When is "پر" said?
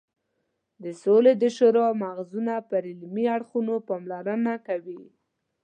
2.69-2.83